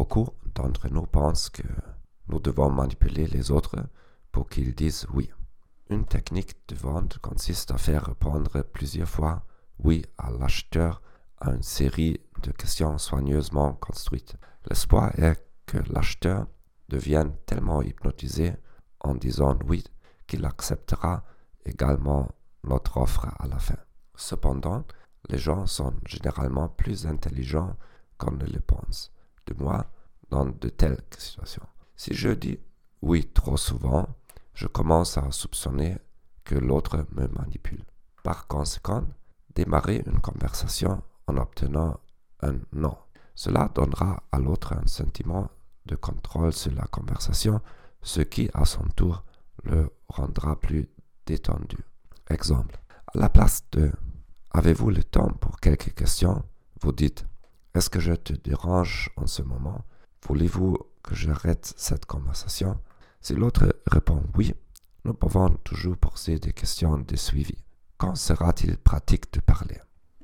[0.00, 1.68] Beaucoup d'entre nous pensent que
[2.28, 3.76] nous devons manipuler les autres
[4.32, 5.30] pour qu'ils disent oui.
[5.90, 9.44] Une technique de vente consiste à faire répondre plusieurs fois
[9.78, 11.02] oui à l'acheteur
[11.36, 14.36] à une série de questions soigneusement construites.
[14.70, 16.46] L'espoir est que l'acheteur
[16.88, 18.54] devienne tellement hypnotisé
[19.00, 19.84] en disant oui
[20.26, 21.24] qu'il acceptera
[21.66, 22.26] également
[22.64, 23.76] notre offre à la fin.
[24.14, 24.82] Cependant,
[25.28, 27.76] les gens sont généralement plus intelligents
[28.16, 29.12] qu'on ne le pense,
[29.58, 29.86] moi
[30.30, 31.66] dans de telles situations.
[31.96, 32.58] Si je dis
[33.02, 34.06] oui trop souvent,
[34.54, 35.96] je commence à soupçonner
[36.44, 37.84] que l'autre me manipule.
[38.22, 39.04] Par conséquent,
[39.54, 41.98] démarrer une conversation en obtenant
[42.42, 42.96] un non.
[43.34, 45.50] Cela donnera à l'autre un sentiment
[45.86, 47.60] de contrôle sur la conversation,
[48.02, 49.24] ce qui à son tour
[49.64, 50.88] le rendra plus
[51.26, 51.78] détendu.
[52.28, 52.78] Exemple.
[53.14, 53.90] À la place de
[54.52, 56.42] Avez-vous le temps pour quelques questions?
[56.80, 57.24] Vous dites
[57.74, 59.84] Est-ce que je te dérange en ce moment?
[60.26, 62.80] Voulez-vous que j'arrête cette conversation?
[63.20, 64.54] Si l'autre répond oui,
[65.04, 67.56] nous pouvons toujours poser des questions de suivi.
[67.96, 69.78] Quand sera-t-il pratique de parler?